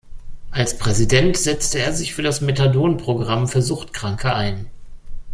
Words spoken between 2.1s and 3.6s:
für das Methadon-Programm